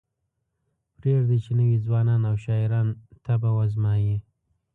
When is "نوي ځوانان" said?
1.59-2.21